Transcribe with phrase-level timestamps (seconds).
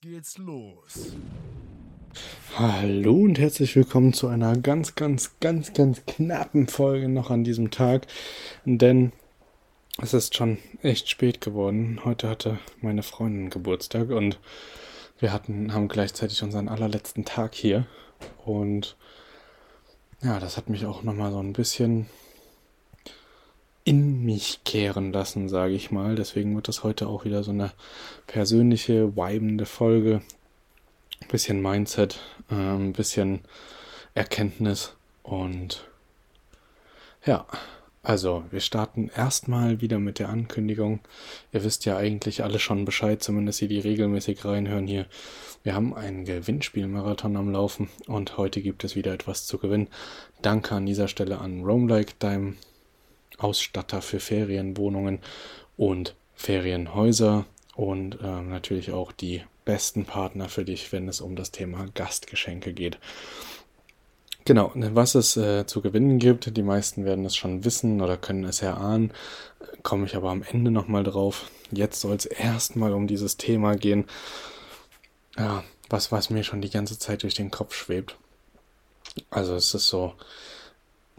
[0.00, 1.16] Geht's los.
[2.56, 7.70] Hallo und herzlich willkommen zu einer ganz, ganz, ganz, ganz knappen Folge noch an diesem
[7.70, 8.06] Tag.
[8.64, 9.12] Denn
[10.00, 12.00] es ist schon echt spät geworden.
[12.04, 14.38] Heute hatte meine Freundin Geburtstag und
[15.18, 17.86] wir hatten, haben gleichzeitig unseren allerletzten Tag hier.
[18.44, 18.96] Und
[20.22, 22.06] ja, das hat mich auch nochmal so ein bisschen
[23.84, 26.14] in mich kehren lassen, sage ich mal.
[26.14, 27.72] Deswegen wird das heute auch wieder so eine
[28.26, 30.22] persönliche, weibende Folge.
[31.20, 33.40] Ein bisschen Mindset, ein bisschen
[34.14, 35.84] Erkenntnis und
[37.24, 37.46] ja,
[38.02, 41.00] also wir starten erstmal wieder mit der Ankündigung.
[41.52, 45.06] Ihr wisst ja eigentlich alle schon Bescheid, zumindest die, die regelmäßig reinhören hier.
[45.62, 49.88] Wir haben einen Gewinnspielmarathon am Laufen und heute gibt es wieder etwas zu gewinnen.
[50.42, 52.56] Danke an dieser Stelle an Roamlike, deinem
[53.38, 55.20] Ausstatter für Ferienwohnungen
[55.76, 61.50] und Ferienhäuser und äh, natürlich auch die besten Partner für dich, wenn es um das
[61.50, 62.98] Thema Gastgeschenke geht.
[64.44, 68.44] Genau, was es äh, zu gewinnen gibt, die meisten werden es schon wissen oder können
[68.44, 69.12] es erahnen,
[69.84, 71.48] komme ich aber am Ende nochmal drauf.
[71.70, 74.06] Jetzt soll es erstmal um dieses Thema gehen,
[75.38, 78.16] ja, was, was mir schon die ganze Zeit durch den Kopf schwebt.
[79.30, 80.14] Also es ist so,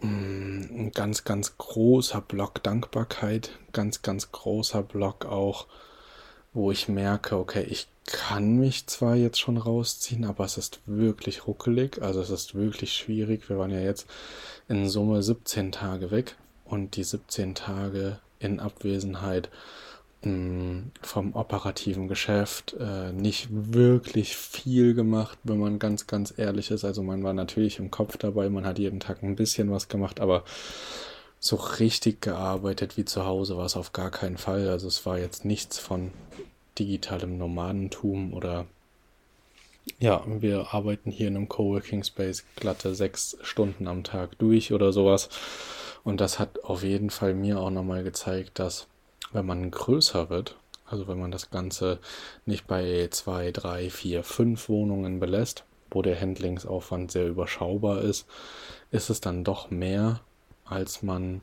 [0.04, 5.66] ein ganz, ganz großer Block Dankbarkeit, ganz, ganz großer Block auch,
[6.52, 11.46] wo ich merke, okay, ich kann mich zwar jetzt schon rausziehen, aber es ist wirklich
[11.46, 13.48] ruckelig, also es ist wirklich schwierig.
[13.48, 14.06] Wir waren ja jetzt
[14.68, 19.48] in Summe 17 Tage weg und die 17 Tage in Abwesenheit
[21.02, 26.84] vom operativen Geschäft äh, nicht wirklich viel gemacht, wenn man ganz, ganz ehrlich ist.
[26.84, 30.20] Also man war natürlich im Kopf dabei, man hat jeden Tag ein bisschen was gemacht,
[30.20, 30.44] aber
[31.40, 34.68] so richtig gearbeitet wie zu Hause war es auf gar keinen Fall.
[34.68, 36.10] Also es war jetzt nichts von
[36.78, 38.66] digitalem Nomadentum oder
[39.98, 44.92] ja, wir arbeiten hier in einem Coworking Space glatte sechs Stunden am Tag durch oder
[44.92, 45.28] sowas.
[46.02, 48.86] Und das hat auf jeden Fall mir auch nochmal gezeigt, dass
[49.34, 50.56] wenn man größer wird,
[50.86, 51.98] also wenn man das Ganze
[52.46, 58.26] nicht bei zwei, drei, vier, fünf Wohnungen belässt, wo der Handlingsaufwand sehr überschaubar ist,
[58.90, 60.20] ist es dann doch mehr,
[60.64, 61.40] als man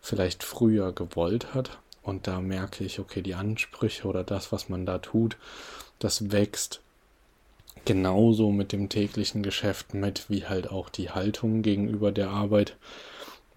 [0.00, 1.78] vielleicht früher gewollt hat.
[2.02, 5.36] Und da merke ich, okay, die Ansprüche oder das, was man da tut,
[5.98, 6.80] das wächst
[7.84, 12.76] genauso mit dem täglichen Geschäft mit, wie halt auch die Haltung gegenüber der Arbeit.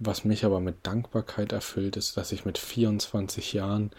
[0.02, 3.92] Was mich aber mit Dankbarkeit erfüllt, ist, dass ich mit 24 Jahren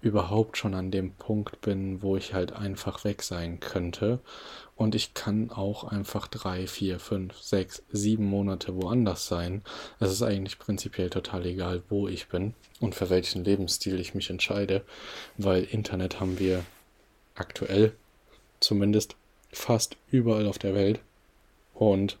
[0.00, 4.18] überhaupt schon an dem Punkt bin, wo ich halt einfach weg sein könnte.
[4.74, 9.62] Und ich kann auch einfach drei, vier, fünf, sechs, sieben Monate woanders sein.
[10.00, 14.30] Es ist eigentlich prinzipiell total egal, wo ich bin und für welchen Lebensstil ich mich
[14.30, 14.82] entscheide,
[15.38, 16.64] weil Internet haben wir
[17.36, 17.92] aktuell
[18.58, 19.14] zumindest
[19.52, 20.98] fast überall auf der Welt.
[21.74, 22.18] Und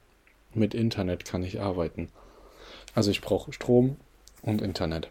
[0.52, 2.12] mit Internet kann ich arbeiten.
[2.94, 3.96] Also ich brauche Strom
[4.42, 5.08] und Internet.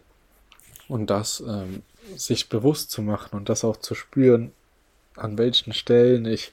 [0.88, 1.82] Und das ähm,
[2.16, 4.52] sich bewusst zu machen und das auch zu spüren,
[5.16, 6.52] an welchen Stellen ich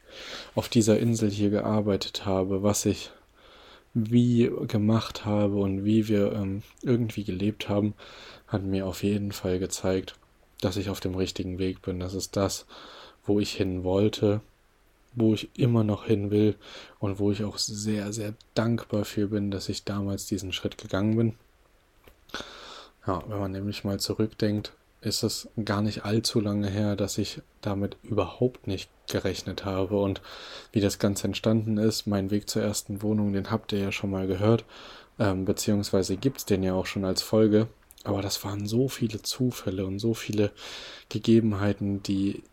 [0.55, 3.11] auf dieser Insel hier gearbeitet habe, was ich
[3.93, 7.93] wie gemacht habe und wie wir ähm, irgendwie gelebt haben,
[8.47, 10.15] hat mir auf jeden Fall gezeigt,
[10.61, 11.99] dass ich auf dem richtigen Weg bin.
[11.99, 12.65] Das ist das,
[13.25, 14.41] wo ich hin wollte
[15.13, 16.55] wo ich immer noch hin will
[16.99, 21.17] und wo ich auch sehr, sehr dankbar für bin, dass ich damals diesen Schritt gegangen
[21.17, 21.33] bin.
[23.05, 27.41] Ja, wenn man nämlich mal zurückdenkt, ist es gar nicht allzu lange her, dass ich
[27.61, 29.99] damit überhaupt nicht gerechnet habe.
[29.99, 30.21] Und
[30.71, 34.11] wie das Ganze entstanden ist, mein Weg zur ersten Wohnung, den habt ihr ja schon
[34.11, 34.63] mal gehört,
[35.19, 37.67] ähm, beziehungsweise gibt es den ja auch schon als Folge.
[38.03, 40.51] Aber das waren so viele Zufälle und so viele
[41.09, 42.43] Gegebenheiten, die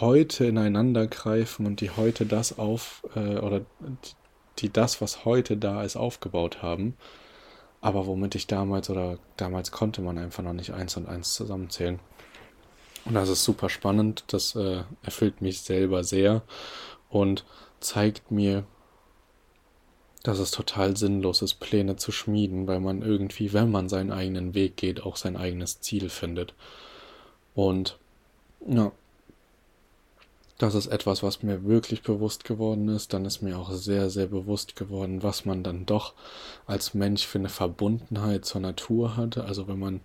[0.00, 3.62] heute ineinander greifen und die heute das auf, äh, oder
[4.58, 6.94] die das, was heute da ist, aufgebaut haben
[7.80, 11.98] aber womit ich damals oder damals konnte man einfach noch nicht eins und eins zusammenzählen.
[13.06, 16.42] Und das ist super spannend, das äh, erfüllt mich selber sehr
[17.08, 17.46] und
[17.80, 18.64] zeigt mir,
[20.22, 24.52] dass es total sinnlos ist, Pläne zu schmieden, weil man irgendwie, wenn man seinen eigenen
[24.52, 26.54] Weg geht, auch sein eigenes Ziel findet.
[27.54, 27.98] Und
[28.68, 28.92] ja,
[30.60, 33.14] das ist etwas, was mir wirklich bewusst geworden ist.
[33.14, 36.14] Dann ist mir auch sehr, sehr bewusst geworden, was man dann doch
[36.66, 39.44] als Mensch für eine Verbundenheit zur Natur hatte.
[39.44, 40.00] Also wenn man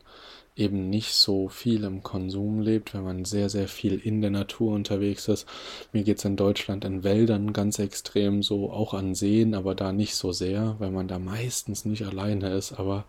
[0.55, 4.73] eben nicht so viel im Konsum lebt, wenn man sehr, sehr viel in der Natur
[4.73, 5.45] unterwegs ist.
[5.91, 9.91] Mir geht es in Deutschland in Wäldern ganz extrem so, auch an Seen, aber da
[9.91, 13.05] nicht so sehr, weil man da meistens nicht alleine ist, aber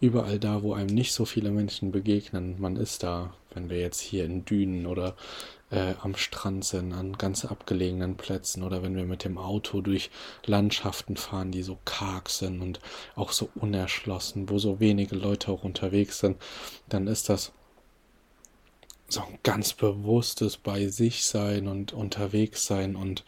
[0.00, 4.00] überall da, wo einem nicht so viele Menschen begegnen, man ist da, wenn wir jetzt
[4.00, 5.16] hier in Dünen oder
[5.70, 10.10] äh, am Strand sind, an ganz abgelegenen Plätzen oder wenn wir mit dem Auto durch
[10.44, 12.80] Landschaften fahren, die so karg sind und
[13.14, 16.36] auch so unerschlossen, wo so wenige Leute auch unterwegs sind,
[16.88, 17.52] dann ist das
[19.08, 23.24] so ein ganz bewusstes bei sich sein und unterwegs sein und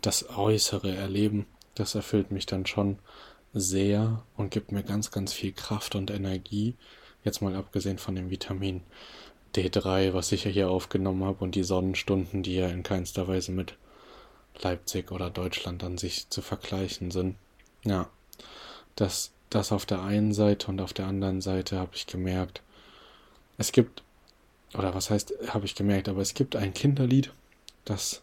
[0.00, 2.98] das äußere Erleben, das erfüllt mich dann schon
[3.52, 6.74] sehr und gibt mir ganz, ganz viel Kraft und Energie,
[7.24, 8.82] jetzt mal abgesehen von dem Vitamin
[9.56, 13.52] D3, was ich ja hier aufgenommen habe, und die Sonnenstunden, die ja in keinster Weise
[13.52, 13.74] mit
[14.60, 17.36] Leipzig oder Deutschland an sich zu vergleichen sind.
[17.84, 18.08] Ja,
[18.96, 22.62] das, das auf der einen Seite und auf der anderen Seite habe ich gemerkt,
[23.58, 24.02] es gibt,
[24.74, 27.32] oder was heißt, habe ich gemerkt, aber es gibt ein Kinderlied,
[27.84, 28.22] das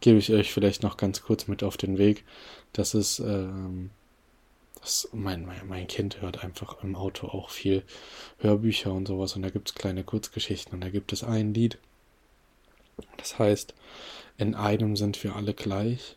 [0.00, 2.24] gebe ich euch vielleicht noch ganz kurz mit auf den Weg.
[2.72, 3.90] Das ist ähm,
[4.80, 7.82] das, mein, mein, mein Kind hört einfach im Auto auch viel
[8.38, 11.78] Hörbücher und sowas und da gibt es kleine Kurzgeschichten und da gibt es ein Lied.
[13.16, 13.74] Das heißt,
[14.36, 16.16] in einem sind wir alle gleich,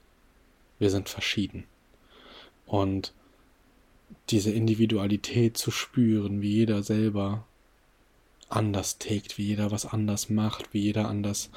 [0.79, 1.65] wir sind verschieden.
[2.65, 3.13] Und
[4.29, 7.45] diese Individualität zu spüren, wie jeder selber
[8.49, 11.49] anders tickt, wie jeder was anders macht, wie jeder anders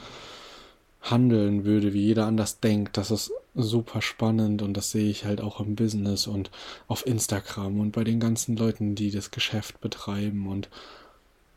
[1.04, 5.40] handeln würde, wie jeder anders denkt, das ist super spannend und das sehe ich halt
[5.40, 6.50] auch im Business und
[6.88, 10.68] auf Instagram und bei den ganzen Leuten, die das Geschäft betreiben und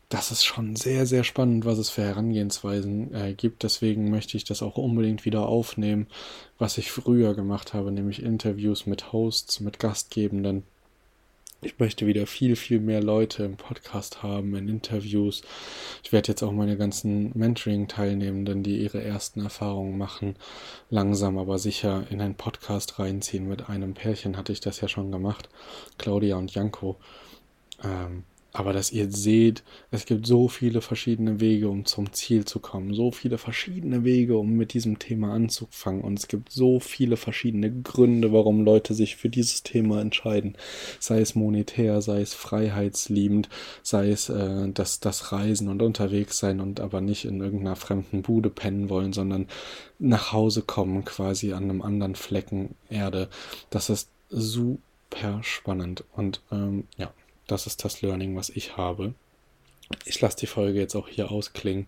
[0.10, 3.64] das ist schon sehr, sehr spannend, was es für Herangehensweisen äh, gibt.
[3.64, 6.08] Deswegen möchte ich das auch unbedingt wieder aufnehmen,
[6.58, 10.64] was ich früher gemacht habe, nämlich Interviews mit Hosts, mit Gastgebenden
[11.62, 15.42] ich möchte wieder viel, viel mehr Leute im Podcast haben, in Interviews.
[16.04, 20.36] Ich werde jetzt auch meine ganzen Mentoring-Teilnehmenden, die ihre ersten Erfahrungen machen,
[20.90, 23.48] langsam aber sicher in einen Podcast reinziehen.
[23.48, 25.50] Mit einem Pärchen hatte ich das ja schon gemacht,
[25.98, 26.98] Claudia und Janko.
[27.84, 28.24] Ähm,
[28.58, 32.92] aber dass ihr seht, es gibt so viele verschiedene Wege, um zum Ziel zu kommen,
[32.92, 37.72] so viele verschiedene Wege, um mit diesem Thema anzufangen und es gibt so viele verschiedene
[37.72, 40.58] Gründe, warum Leute sich für dieses Thema entscheiden,
[41.00, 43.48] sei es monetär, sei es freiheitsliebend,
[43.84, 48.24] sei es äh, das, das Reisen und unterwegs sein und aber nicht in irgendeiner fremden
[48.24, 49.46] Bude pennen wollen, sondern
[50.00, 53.30] nach Hause kommen quasi an einem anderen Flecken Erde.
[53.70, 57.12] Das ist super spannend und ähm, ja.
[57.48, 59.14] Das ist das Learning, was ich habe.
[60.06, 61.88] Ich lasse die Folge jetzt auch hier ausklingen.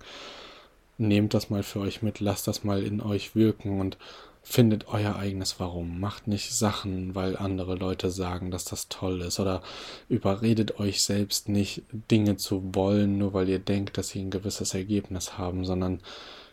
[0.98, 3.98] Nehmt das mal für euch mit, lasst das mal in euch wirken und
[4.42, 6.00] findet euer eigenes Warum.
[6.00, 9.40] Macht nicht Sachen, weil andere Leute sagen, dass das toll ist.
[9.40, 9.62] Oder
[10.08, 14.74] überredet euch selbst nicht, Dinge zu wollen, nur weil ihr denkt, dass sie ein gewisses
[14.74, 16.02] Ergebnis haben, sondern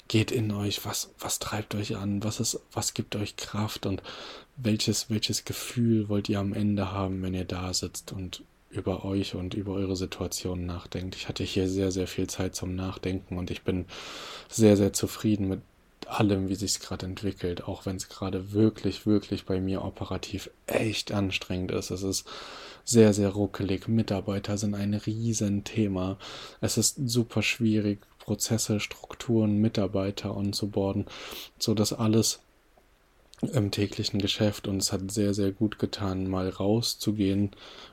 [0.09, 4.03] geht in euch, was, was treibt euch an, was ist, was gibt euch Kraft und
[4.57, 9.35] welches, welches Gefühl wollt ihr am Ende haben, wenn ihr da sitzt und über euch
[9.35, 11.15] und über eure Situation nachdenkt.
[11.17, 13.87] Ich hatte hier sehr, sehr viel Zeit zum Nachdenken und ich bin
[14.49, 15.61] sehr, sehr zufrieden mit
[16.07, 20.51] allem, wie sich es gerade entwickelt, auch wenn es gerade wirklich, wirklich bei mir operativ
[20.67, 21.91] echt anstrengend ist.
[21.91, 22.27] Es ist
[22.85, 23.89] sehr, sehr ruckelig.
[23.89, 26.19] Mitarbeiter sind ein Riesenthema.
[26.61, 31.07] Es ist super schwierig, Prozesse, Strukturen, Mitarbeiter onzuboarden,
[31.59, 32.41] so dass alles
[33.43, 37.51] im täglichen Geschäft und es hat sehr, sehr gut getan, mal rauszugehen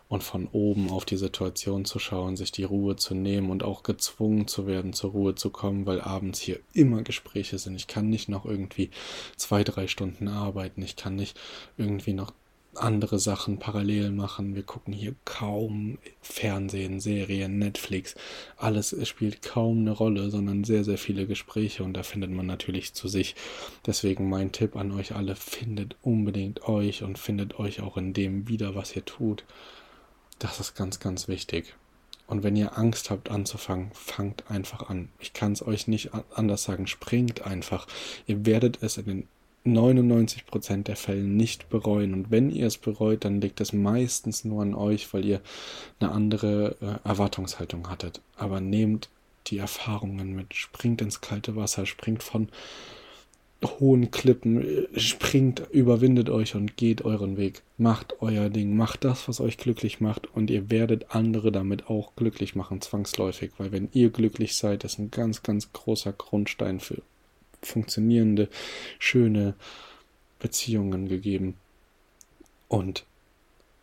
[0.07, 3.83] und von oben auf die Situation zu schauen, sich die Ruhe zu nehmen und auch
[3.83, 7.75] gezwungen zu werden, zur Ruhe zu kommen, weil abends hier immer Gespräche sind.
[7.75, 8.89] Ich kann nicht noch irgendwie
[9.35, 10.81] zwei, drei Stunden arbeiten.
[10.81, 11.37] Ich kann nicht
[11.77, 12.31] irgendwie noch
[12.75, 14.55] andere Sachen parallel machen.
[14.55, 18.15] Wir gucken hier kaum Fernsehen, Serien, Netflix.
[18.57, 22.93] Alles spielt kaum eine Rolle, sondern sehr, sehr viele Gespräche und da findet man natürlich
[22.93, 23.35] zu sich.
[23.85, 28.47] Deswegen mein Tipp an euch alle, findet unbedingt euch und findet euch auch in dem
[28.47, 29.43] wieder, was ihr tut.
[30.39, 31.75] Das ist ganz, ganz wichtig.
[32.27, 35.09] Und wenn ihr Angst habt anzufangen, fangt einfach an.
[35.19, 36.87] Ich kann es euch nicht anders sagen.
[36.87, 37.85] Springt einfach.
[38.27, 39.27] Ihr werdet es in den
[39.65, 42.13] 99% der Fälle nicht bereuen.
[42.13, 45.41] Und wenn ihr es bereut, dann liegt es meistens nur an euch, weil ihr
[45.99, 48.21] eine andere äh, Erwartungshaltung hattet.
[48.35, 49.09] Aber nehmt
[49.47, 52.49] die Erfahrungen mit, springt ins kalte Wasser, springt von
[53.79, 57.61] hohen Klippen, springt, überwindet euch und geht euren Weg.
[57.77, 62.15] Macht euer Ding, macht das, was euch glücklich macht und ihr werdet andere damit auch
[62.15, 67.01] glücklich machen, zwangsläufig, weil wenn ihr glücklich seid, ist ein ganz, ganz großer Grundstein für
[67.65, 68.49] funktionierende,
[68.99, 69.55] schöne
[70.39, 71.55] Beziehungen gegeben.
[72.67, 73.05] Und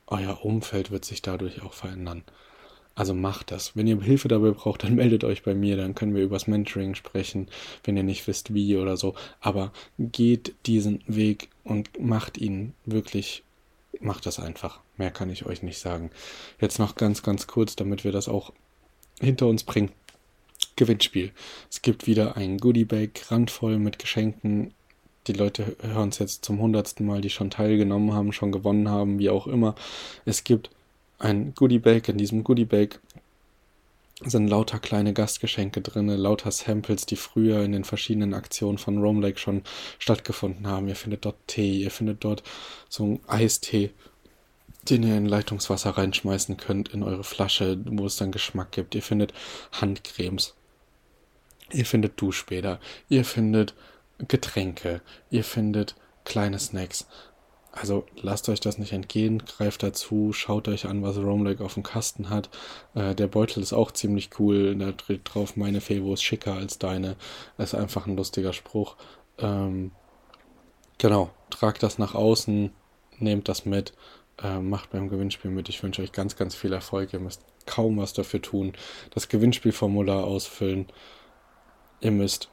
[0.07, 2.25] euer Umfeld wird sich dadurch auch verändern.
[2.95, 3.77] Also macht das.
[3.77, 6.95] Wenn ihr Hilfe dabei braucht, dann meldet euch bei mir, dann können wir übers Mentoring
[6.95, 7.49] sprechen,
[7.85, 9.15] wenn ihr nicht wisst, wie oder so.
[9.41, 13.43] Aber geht diesen Weg und macht ihn wirklich,
[14.01, 14.81] macht das einfach.
[14.97, 16.11] Mehr kann ich euch nicht sagen.
[16.61, 18.53] Jetzt noch ganz, ganz kurz, damit wir das auch
[19.21, 19.93] hinter uns bringen.
[20.81, 21.31] Gewinnspiel.
[21.71, 24.73] Es gibt wieder ein Goodiebag randvoll mit Geschenken.
[25.27, 29.19] Die Leute hören es jetzt zum hundertsten Mal, die schon teilgenommen haben, schon gewonnen haben,
[29.19, 29.75] wie auch immer.
[30.25, 30.71] Es gibt
[31.19, 32.09] ein Goodiebag.
[32.09, 32.99] In diesem Goodiebag
[34.25, 39.21] sind lauter kleine Gastgeschenke drin, lauter Samples, die früher in den verschiedenen Aktionen von Rome
[39.21, 39.61] Lake schon
[39.99, 40.89] stattgefunden haben.
[40.89, 42.43] Ihr findet dort Tee, ihr findet dort
[42.89, 43.91] so einen Eistee,
[44.89, 48.95] den ihr in Leitungswasser reinschmeißen könnt in eure Flasche, wo es dann Geschmack gibt.
[48.95, 49.35] Ihr findet
[49.73, 50.55] Handcremes,
[51.73, 53.75] Ihr findet Duschbäder, ihr findet
[54.19, 55.01] Getränke,
[55.31, 57.07] ihr findet kleine Snacks.
[57.73, 61.75] Also lasst euch das nicht entgehen, greift dazu, schaut euch an, was Rome Lake auf
[61.75, 62.51] dem Kasten hat.
[62.95, 66.79] Äh, der Beutel ist auch ziemlich cool, da dreht drauf, meine Fevo ist schicker als
[66.79, 67.15] deine.
[67.59, 68.97] Ist einfach ein lustiger Spruch.
[69.39, 69.93] Ähm,
[70.99, 72.73] genau, tragt das nach außen,
[73.19, 73.93] nehmt das mit,
[74.43, 75.69] äh, macht beim Gewinnspiel mit.
[75.69, 77.13] Ich wünsche euch ganz, ganz viel Erfolg.
[77.13, 78.73] Ihr müsst kaum was dafür tun.
[79.11, 80.87] Das Gewinnspielformular ausfüllen
[82.01, 82.49] ihr müsst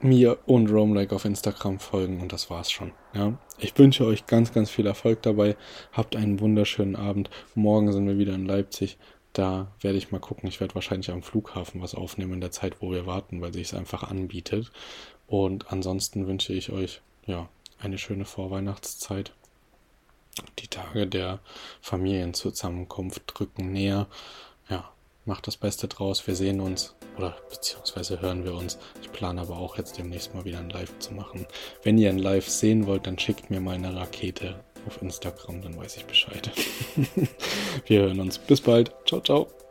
[0.00, 2.92] mir und Roamlike auf Instagram folgen und das war's schon.
[3.14, 5.56] Ja, ich wünsche euch ganz, ganz viel Erfolg dabei.
[5.92, 7.30] Habt einen wunderschönen Abend.
[7.54, 8.98] Morgen sind wir wieder in Leipzig.
[9.32, 10.48] Da werde ich mal gucken.
[10.48, 13.68] Ich werde wahrscheinlich am Flughafen was aufnehmen in der Zeit, wo wir warten, weil sich
[13.68, 14.72] es einfach anbietet.
[15.26, 19.32] Und ansonsten wünsche ich euch ja eine schöne Vorweihnachtszeit.
[20.58, 21.40] Die Tage der
[21.80, 24.06] Familienzusammenkunft drücken näher.
[24.68, 24.90] Ja,
[25.24, 26.26] macht das Beste draus.
[26.26, 28.78] Wir sehen uns oder beziehungsweise hören wir uns.
[29.02, 31.46] Ich plane aber auch jetzt demnächst mal wieder ein Live zu machen.
[31.82, 35.76] Wenn ihr ein Live sehen wollt, dann schickt mir mal eine Rakete auf Instagram, dann
[35.76, 36.50] weiß ich Bescheid.
[37.86, 38.38] wir hören uns.
[38.38, 38.92] Bis bald.
[39.06, 39.61] Ciao, ciao.